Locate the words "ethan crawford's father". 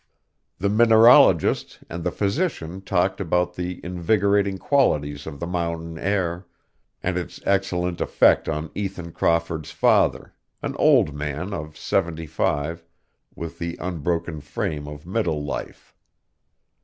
8.73-10.33